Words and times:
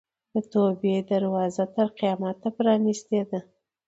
د 0.33 0.35
توبې 0.51 0.95
دروازه 1.11 1.63
تر 1.75 1.87
قیامته 1.99 2.47
پرانستې 2.57 3.19
ده. 3.29 3.39